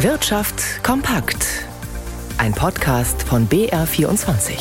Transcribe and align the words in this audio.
Wirtschaft 0.00 0.84
kompakt. 0.84 1.64
Ein 2.36 2.52
Podcast 2.52 3.22
von 3.22 3.48
BR24. 3.48 4.52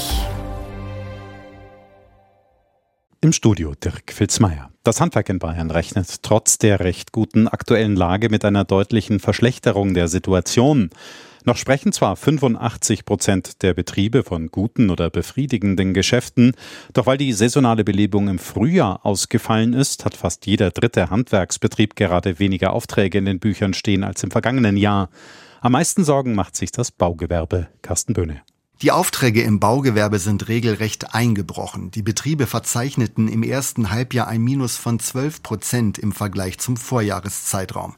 Im 3.19 3.33
Studio 3.33 3.74
Dirk 3.75 4.13
Filzmeier. 4.13 4.71
Das 4.83 5.01
Handwerk 5.01 5.27
in 5.27 5.40
Bayern 5.40 5.71
rechnet 5.71 6.24
trotz 6.24 6.58
der 6.58 6.79
recht 6.79 7.11
guten 7.11 7.50
aktuellen 7.50 7.98
Lage 7.98 8.29
mit 8.29 8.45
einer 8.45 8.63
deutlichen 8.63 9.20
Verschlechterung 9.20 9.93
der 9.93 10.07
Situation. 10.07 10.89
Noch 11.46 11.57
sprechen 11.57 11.91
zwar 11.91 12.16
85 12.16 13.05
Prozent 13.05 13.62
der 13.62 13.75
Betriebe 13.75 14.23
von 14.23 14.48
guten 14.48 14.89
oder 14.89 15.12
befriedigenden 15.12 15.94
Geschäften, 15.94 16.54
doch 16.94 17.05
weil 17.05 17.20
die 17.20 17.34
saisonale 17.34 17.84
Belebung 17.84 18.27
im 18.30 18.39
Frühjahr 18.39 19.05
ausgefallen 19.05 19.73
ist, 19.73 20.05
hat 20.05 20.18
fast 20.18 20.48
jeder 20.48 20.71
dritte 20.71 21.12
Handwerksbetrieb 21.12 21.95
gerade 21.95 22.39
weniger 22.39 22.73
Aufträge 22.73 23.20
in 23.20 23.26
den 23.26 23.39
Büchern 23.39 23.76
stehen 23.76 24.04
als 24.04 24.23
im 24.23 24.31
vergangenen 24.31 24.76
Jahr. 24.76 25.09
Am 25.62 25.73
meisten 25.73 26.03
Sorgen 26.03 26.34
macht 26.34 26.55
sich 26.55 26.72
das 26.72 26.91
Baugewerbe. 26.91 27.67
Carsten 27.84 28.14
Böhne. 28.14 28.41
Die 28.81 28.91
Aufträge 28.91 29.41
im 29.41 29.61
Baugewerbe 29.61 30.20
sind 30.20 30.49
regelrecht 30.49 31.16
eingebrochen. 31.16 31.91
Die 31.91 32.02
Betriebe 32.02 32.45
verzeichneten 32.45 33.29
im 33.29 33.41
ersten 33.41 33.89
Halbjahr 33.89 34.27
ein 34.27 34.41
Minus 34.41 34.75
von 34.75 34.99
12 34.99 35.41
Prozent 35.43 35.97
im 35.97 36.11
Vergleich 36.11 36.57
zum 36.59 36.75
Vorjahreszeitraum. 36.75 37.95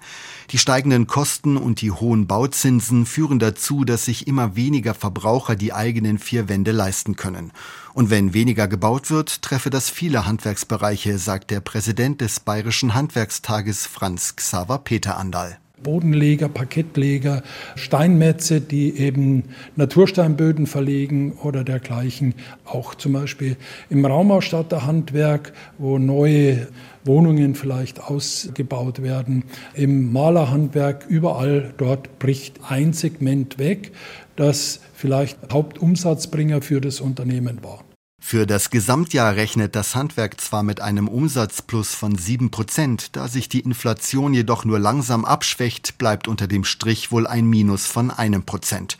Die 0.51 0.59
steigenden 0.59 1.07
Kosten 1.07 1.57
und 1.57 1.81
die 1.81 1.89
hohen 1.89 2.27
Bauzinsen 2.27 3.07
führen 3.07 3.39
dazu, 3.39 3.85
dass 3.85 4.05
sich 4.05 4.27
immer 4.27 4.55
weniger 4.55 4.93
Verbraucher 4.93 5.55
die 5.55 5.73
eigenen 5.73 6.19
vier 6.19 6.47
Wände 6.47 6.73
leisten 6.73 7.15
können. 7.15 7.53
Und 7.95 8.11
wenn 8.11 8.35
weniger 8.35 8.67
gebaut 8.67 9.09
wird, 9.09 9.41
treffe 9.41 9.71
das 9.71 9.89
viele 9.89 10.27
Handwerksbereiche, 10.27 11.17
sagt 11.17 11.49
der 11.49 11.59
Präsident 11.59 12.21
des 12.21 12.39
Bayerischen 12.39 12.93
Handwerkstages 12.93 13.87
Franz 13.87 14.35
Xaver 14.35 14.77
Peter 14.77 15.17
Andal. 15.17 15.57
Bodenleger, 15.83 16.49
Parkettleger, 16.49 17.43
Steinmetze, 17.75 18.61
die 18.61 18.97
eben 18.97 19.43
Natursteinböden 19.75 20.67
verlegen 20.67 21.33
oder 21.43 21.63
dergleichen. 21.63 22.33
Auch 22.65 22.95
zum 22.95 23.13
Beispiel 23.13 23.57
im 23.89 24.05
Raumausstatterhandwerk, 24.05 25.53
wo 25.77 25.97
neue 25.97 26.67
Wohnungen 27.05 27.55
vielleicht 27.55 28.03
ausgebaut 28.03 29.01
werden. 29.01 29.43
Im 29.73 30.11
Malerhandwerk, 30.11 31.05
überall 31.07 31.73
dort 31.77 32.19
bricht 32.19 32.59
ein 32.67 32.93
Segment 32.93 33.59
weg, 33.59 33.91
das 34.35 34.81
vielleicht 34.93 35.37
Hauptumsatzbringer 35.51 36.61
für 36.61 36.81
das 36.81 37.01
Unternehmen 37.01 37.59
war. 37.63 37.83
Für 38.29 38.45
das 38.45 38.71
Gesamtjahr 38.71 39.37
rechnet 39.37 39.73
das 39.73 39.95
Handwerk 39.95 40.41
zwar 40.41 40.61
mit 40.61 40.81
einem 40.81 41.07
Umsatzplus 41.07 41.95
von 41.95 42.17
sieben 42.17 42.51
Prozent, 42.51 43.15
da 43.15 43.29
sich 43.29 43.47
die 43.47 43.61
Inflation 43.61 44.33
jedoch 44.33 44.65
nur 44.65 44.79
langsam 44.79 45.23
abschwächt, 45.23 45.97
bleibt 45.97 46.27
unter 46.27 46.45
dem 46.45 46.65
Strich 46.65 47.09
wohl 47.09 47.25
ein 47.25 47.45
Minus 47.45 47.85
von 47.85 48.11
einem 48.11 48.43
Prozent. 48.43 48.97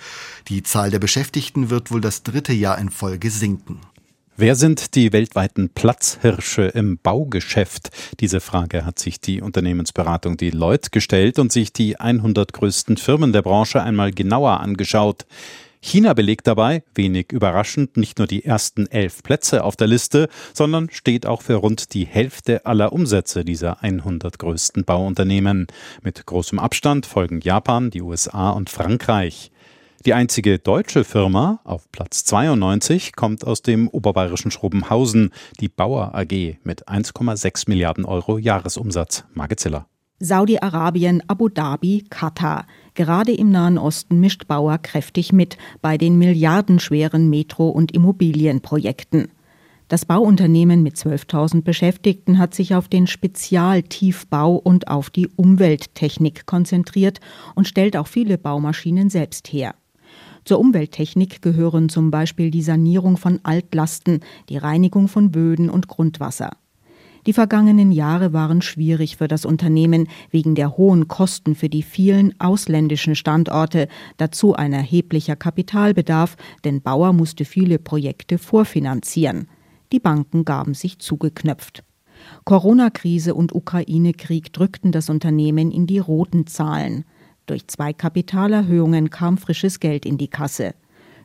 Die 0.47 0.63
Zahl 0.63 0.91
der 0.91 0.99
Beschäftigten 0.99 1.69
wird 1.69 1.91
wohl 1.91 1.99
das 1.99 2.23
dritte 2.23 2.53
Jahr 2.53 2.77
in 2.77 2.89
Folge 2.89 3.29
sinken. 3.29 3.81
Wer 4.37 4.55
sind 4.55 4.95
die 4.95 5.11
weltweiten 5.11 5.71
Platzhirsche 5.71 6.61
im 6.61 6.97
Baugeschäft? 6.97 7.89
Diese 8.21 8.39
Frage 8.39 8.85
hat 8.85 8.97
sich 8.97 9.19
die 9.19 9.41
Unternehmensberatung 9.41 10.37
Deloitte 10.37 10.89
gestellt 10.89 11.37
und 11.37 11.51
sich 11.51 11.73
die 11.73 11.99
100 11.99 12.53
größten 12.53 12.95
Firmen 12.95 13.33
der 13.33 13.41
Branche 13.41 13.83
einmal 13.83 14.11
genauer 14.11 14.61
angeschaut. 14.61 15.25
China 15.81 16.13
belegt 16.13 16.47
dabei, 16.47 16.83
wenig 16.95 17.31
überraschend, 17.31 17.97
nicht 17.97 18.17
nur 18.17 18.27
die 18.27 18.45
ersten 18.45 18.87
elf 18.87 19.23
Plätze 19.23 19.63
auf 19.63 19.75
der 19.75 19.87
Liste, 19.87 20.27
sondern 20.53 20.89
steht 20.89 21.25
auch 21.25 21.41
für 21.41 21.55
rund 21.55 21.93
die 21.93 22.05
Hälfte 22.05 22.65
aller 22.65 22.93
Umsätze 22.93 23.45
dieser 23.45 23.83
100 23.83 24.39
größten 24.39 24.83
Bauunternehmen. 24.83 25.67
Mit 26.01 26.25
großem 26.25 26.59
Abstand 26.59 27.05
folgen 27.05 27.41
Japan, 27.41 27.89
die 27.89 28.01
USA 28.01 28.49
und 28.51 28.69
Frankreich. 28.69 29.51
Die 30.05 30.13
einzige 30.13 30.59
deutsche 30.59 31.03
Firma 31.03 31.59
auf 31.63 31.91
Platz 31.91 32.23
92 32.25 33.15
kommt 33.15 33.45
aus 33.45 33.61
dem 33.61 33.87
oberbayerischen 33.87 34.51
Schrobenhausen, 34.51 35.31
die 35.59 35.69
Bauer 35.69 36.15
AG 36.15 36.57
mit 36.63 36.87
1,6 36.87 37.65
Milliarden 37.67 38.05
Euro 38.05 38.37
Jahresumsatz. 38.37 39.25
Margit 39.33 39.59
Ziller. 39.59 39.87
Saudi-Arabien, 40.19 41.21
Abu 41.27 41.49
Dhabi, 41.49 42.05
Katar. 42.09 42.65
Gerade 42.97 43.31
im 43.31 43.51
Nahen 43.51 43.77
Osten 43.77 44.19
mischt 44.19 44.47
Bauer 44.47 44.79
kräftig 44.79 45.31
mit 45.31 45.55
bei 45.83 45.99
den 45.99 46.17
milliardenschweren 46.17 47.29
Metro- 47.29 47.69
und 47.69 47.91
Immobilienprojekten. 47.91 49.27
Das 49.87 50.05
Bauunternehmen 50.05 50.81
mit 50.81 50.95
12.000 50.95 51.61
Beschäftigten 51.61 52.39
hat 52.39 52.55
sich 52.55 52.73
auf 52.73 52.87
den 52.87 53.05
Spezialtiefbau 53.05 54.55
und 54.55 54.87
auf 54.87 55.11
die 55.11 55.27
Umwelttechnik 55.27 56.47
konzentriert 56.47 57.19
und 57.53 57.67
stellt 57.67 57.95
auch 57.95 58.07
viele 58.07 58.39
Baumaschinen 58.39 59.11
selbst 59.11 59.53
her. 59.53 59.75
Zur 60.43 60.57
Umwelttechnik 60.59 61.43
gehören 61.43 61.89
zum 61.89 62.09
Beispiel 62.09 62.49
die 62.49 62.63
Sanierung 62.63 63.17
von 63.17 63.41
Altlasten, 63.43 64.21
die 64.49 64.57
Reinigung 64.57 65.07
von 65.07 65.29
Böden 65.29 65.69
und 65.69 65.87
Grundwasser. 65.87 66.49
Die 67.27 67.33
vergangenen 67.33 67.91
Jahre 67.91 68.31
waren 68.31 68.61
schwierig 68.61 69.17
für 69.17 69.27
das 69.27 69.43
Unternehmen 69.43 70.07
wegen 70.31 70.55
der 70.55 70.77
hohen 70.77 71.09
Kosten 71.09 71.55
für 71.55 71.67
die 71.67 71.83
vielen 71.83 72.33
ausländischen 72.39 73.15
Standorte, 73.15 73.89
dazu 74.15 74.55
ein 74.55 74.71
erheblicher 74.71 75.35
Kapitalbedarf, 75.35 76.37
denn 76.63 76.81
Bauer 76.81 77.11
musste 77.11 77.43
viele 77.43 77.79
Projekte 77.79 78.37
vorfinanzieren. 78.37 79.49
Die 79.91 79.99
Banken 79.99 80.45
gaben 80.45 80.73
sich 80.73 80.99
zugeknöpft. 80.99 81.83
Corona-Krise 82.45 83.35
und 83.35 83.53
Ukraine-Krieg 83.53 84.53
drückten 84.53 84.93
das 84.93 85.09
Unternehmen 85.09 85.69
in 85.69 85.85
die 85.85 85.99
roten 85.99 86.47
Zahlen. 86.47 87.03
Durch 87.45 87.67
zwei 87.67 87.91
Kapitalerhöhungen 87.91 89.09
kam 89.09 89.37
frisches 89.37 89.81
Geld 89.81 90.05
in 90.05 90.17
die 90.17 90.29
Kasse. 90.29 90.75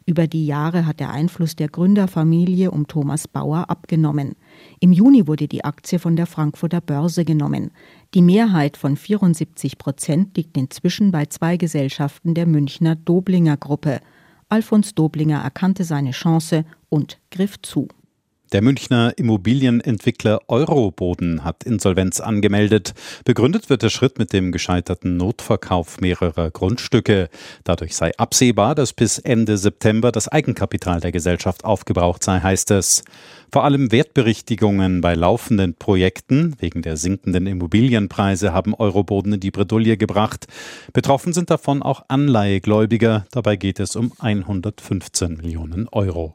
Über 0.05 0.27
die 0.27 0.47
Jahre 0.47 0.85
hat 0.87 0.99
der 0.99 1.11
Einfluss 1.11 1.55
der 1.55 1.69
Gründerfamilie 1.69 2.71
um 2.71 2.89
Thomas 2.89 3.29
Bauer 3.29 3.71
abgenommen. 3.71 4.35
Im 4.81 4.93
Juni 4.93 5.27
wurde 5.27 5.47
die 5.47 5.65
Aktie 5.65 5.99
von 5.99 6.17
der 6.17 6.27
Frankfurter 6.27 6.81
Börse 6.81 7.25
genommen. 7.25 7.71
Die 8.15 8.23
Mehrheit 8.23 8.77
von 8.77 8.97
74 8.97 9.79
Prozent 9.79 10.37
liegt 10.37 10.57
inzwischen 10.57 11.13
bei 11.13 11.27
zwei 11.27 11.57
Gesellschaften 11.57 12.35
der 12.35 12.47
Münchner 12.47 12.97
Doblinger 12.97 13.57
Gruppe. 13.57 14.01
Alfons 14.49 14.95
Doblinger 14.95 15.41
erkannte 15.41 15.85
seine 15.85 16.11
Chance 16.11 16.65
und 16.89 17.19
griff 17.31 17.63
zu. 17.63 17.89
Der 18.53 18.61
Münchner 18.61 19.15
Immobilienentwickler 19.17 20.41
Euroboden 20.47 21.43
hat 21.43 21.65
Insolvenz 21.65 22.21
angemeldet. 22.21 22.93
Begründet 23.25 23.71
wird 23.71 23.83
der 23.83 23.89
Schritt 23.89 24.19
mit 24.19 24.35
dem 24.35 24.53
gescheiterten 24.53 25.17
Notverkauf 25.17 26.03
mehrerer 26.03 26.51
Grundstücke. 26.51 27.31
Dadurch 27.65 27.97
sei 27.97 28.13
absehbar, 28.19 28.75
dass 28.75 28.93
bis 28.93 29.19
Ende 29.19 29.57
September 29.57 30.13
das 30.13 30.29
Eigenkapital 30.29 31.01
der 31.01 31.13
Gesellschaft 31.13 31.65
aufgebraucht 31.65 32.23
sei, 32.23 32.41
heißt 32.41 32.73
es. 32.73 33.05
Vor 33.51 33.65
allem 33.65 33.91
Wertberichtigungen 33.91 35.01
bei 35.01 35.15
laufenden 35.15 35.75
Projekten 35.75 36.55
wegen 36.59 36.83
der 36.83 36.99
sinkenden 36.99 37.47
Immobilienpreise 37.47 38.53
haben 38.53 38.75
Euroboden 38.75 39.33
in 39.33 39.41
die 39.41 39.51
Bredouille 39.51 39.97
gebracht. 39.97 40.47
Betroffen 40.93 41.33
sind 41.33 41.49
davon 41.49 41.83
auch 41.83 42.05
Anleihegläubiger. 42.09 43.25
Dabei 43.31 43.57
geht 43.57 43.81
es 43.81 43.97
um 43.97 44.13
115 44.19 45.39
Millionen 45.39 45.89
Euro. 45.89 46.35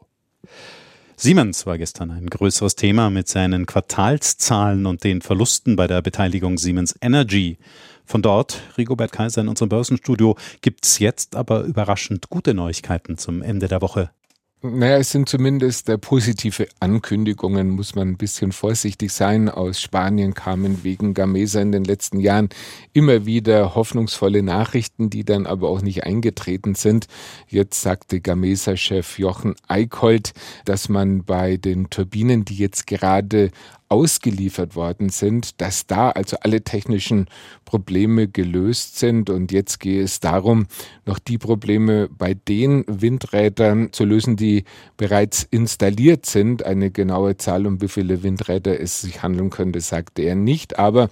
Siemens 1.20 1.66
war 1.66 1.78
gestern 1.78 2.12
ein 2.12 2.28
größeres 2.28 2.76
Thema 2.76 3.10
mit 3.10 3.26
seinen 3.26 3.66
Quartalszahlen 3.66 4.86
und 4.86 5.02
den 5.02 5.20
Verlusten 5.20 5.74
bei 5.74 5.88
der 5.88 6.00
Beteiligung 6.00 6.58
Siemens 6.58 6.94
Energy. 7.00 7.58
Von 8.04 8.22
dort, 8.22 8.62
Rigobert 8.78 9.10
Kaiser 9.10 9.40
in 9.40 9.48
unserem 9.48 9.68
Börsenstudio, 9.68 10.36
gibt 10.60 10.86
es 10.86 11.00
jetzt 11.00 11.34
aber 11.34 11.62
überraschend 11.62 12.30
gute 12.30 12.54
Neuigkeiten 12.54 13.18
zum 13.18 13.42
Ende 13.42 13.66
der 13.66 13.82
Woche. 13.82 14.12
Naja, 14.60 14.96
es 14.96 15.12
sind 15.12 15.28
zumindest 15.28 15.88
äh, 15.88 15.98
positive 15.98 16.66
Ankündigungen, 16.80 17.70
muss 17.70 17.94
man 17.94 18.08
ein 18.08 18.16
bisschen 18.16 18.50
vorsichtig 18.50 19.12
sein. 19.12 19.48
Aus 19.48 19.80
Spanien 19.80 20.34
kamen 20.34 20.82
wegen 20.82 21.14
Gamesa 21.14 21.60
in 21.60 21.70
den 21.70 21.84
letzten 21.84 22.18
Jahren 22.18 22.48
immer 22.92 23.24
wieder 23.24 23.76
hoffnungsvolle 23.76 24.42
Nachrichten, 24.42 25.10
die 25.10 25.24
dann 25.24 25.46
aber 25.46 25.68
auch 25.68 25.80
nicht 25.80 26.02
eingetreten 26.02 26.74
sind. 26.74 27.06
Jetzt 27.46 27.82
sagte 27.82 28.20
Gamesa-Chef 28.20 29.20
Jochen 29.20 29.54
Eickholt, 29.68 30.32
dass 30.64 30.88
man 30.88 31.22
bei 31.22 31.56
den 31.56 31.88
Turbinen, 31.88 32.44
die 32.44 32.56
jetzt 32.56 32.88
gerade 32.88 33.52
ausgeliefert 33.88 34.76
worden 34.76 35.08
sind, 35.08 35.60
dass 35.60 35.86
da 35.86 36.10
also 36.10 36.36
alle 36.40 36.62
technischen 36.62 37.26
Probleme 37.64 38.28
gelöst 38.28 38.98
sind. 38.98 39.30
Und 39.30 39.50
jetzt 39.50 39.80
gehe 39.80 40.02
es 40.02 40.20
darum, 40.20 40.66
noch 41.06 41.18
die 41.18 41.38
Probleme 41.38 42.08
bei 42.10 42.34
den 42.34 42.84
Windrädern 42.86 43.92
zu 43.92 44.04
lösen, 44.04 44.36
die 44.36 44.64
bereits 44.96 45.42
installiert 45.50 46.26
sind. 46.26 46.64
Eine 46.64 46.90
genaue 46.90 47.38
Zahl, 47.38 47.66
um 47.66 47.80
wie 47.80 47.88
viele 47.88 48.22
Windräder 48.22 48.78
es 48.78 49.00
sich 49.00 49.22
handeln 49.22 49.50
könnte, 49.50 49.80
sagte 49.80 50.22
er 50.22 50.34
nicht. 50.34 50.78
Aber 50.78 51.08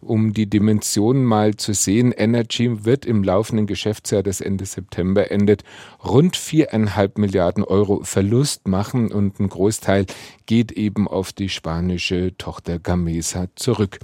um 0.00 0.32
die 0.32 0.48
Dimensionen 0.48 1.24
mal 1.24 1.56
zu 1.56 1.74
sehen, 1.74 2.12
Energy 2.12 2.84
wird 2.84 3.06
im 3.06 3.24
laufenden 3.24 3.66
Geschäftsjahr, 3.66 4.22
das 4.22 4.40
Ende 4.40 4.66
September 4.66 5.30
endet, 5.30 5.64
rund 6.04 6.36
viereinhalb 6.36 7.18
Milliarden 7.18 7.64
Euro 7.64 8.04
Verlust 8.04 8.68
machen 8.68 9.10
und 9.10 9.40
ein 9.40 9.48
Großteil 9.48 10.06
geht 10.46 10.72
eben 10.72 11.08
auf 11.08 11.32
die 11.32 11.48
spanische 11.48 12.19
Tochter 12.28 12.78
Gamesa 12.78 13.46
zurück. 13.56 13.98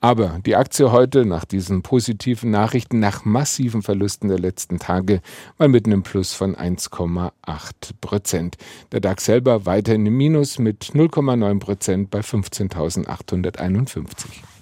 Aber 0.00 0.40
die 0.44 0.56
Aktie 0.56 0.92
heute 0.92 1.24
nach 1.24 1.44
diesen 1.44 1.82
positiven 1.82 2.50
Nachrichten, 2.50 3.00
nach 3.00 3.24
massiven 3.24 3.82
Verlusten 3.82 4.28
der 4.28 4.38
letzten 4.38 4.78
Tage, 4.78 5.20
mal 5.58 5.68
mit 5.68 5.86
einem 5.86 6.02
Plus 6.02 6.34
von 6.34 6.54
1,8 6.54 7.30
Prozent. 8.00 8.56
Der 8.92 9.00
DAX 9.00 9.24
selber 9.24 9.66
weiterhin 9.66 10.06
im 10.06 10.16
Minus 10.16 10.58
mit 10.58 10.92
0,9 10.94 11.58
Prozent 11.58 12.10
bei 12.10 12.20
15.851. 12.20 14.53